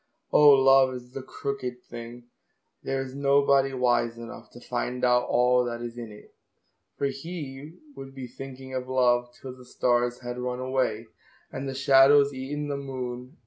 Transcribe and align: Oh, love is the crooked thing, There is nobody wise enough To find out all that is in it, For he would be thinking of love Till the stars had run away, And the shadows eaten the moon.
Oh, 0.31 0.49
love 0.49 0.95
is 0.95 1.11
the 1.11 1.21
crooked 1.21 1.83
thing, 1.83 2.23
There 2.81 3.03
is 3.03 3.13
nobody 3.13 3.71
wise 3.71 4.17
enough 4.17 4.49
To 4.53 4.59
find 4.59 5.05
out 5.05 5.27
all 5.27 5.63
that 5.65 5.79
is 5.83 5.95
in 5.95 6.11
it, 6.11 6.33
For 6.97 7.05
he 7.05 7.77
would 7.95 8.15
be 8.15 8.25
thinking 8.25 8.73
of 8.73 8.89
love 8.89 9.29
Till 9.39 9.55
the 9.55 9.63
stars 9.63 10.21
had 10.21 10.39
run 10.39 10.59
away, 10.59 11.05
And 11.51 11.69
the 11.69 11.75
shadows 11.75 12.33
eaten 12.33 12.67
the 12.67 12.77
moon. 12.77 13.37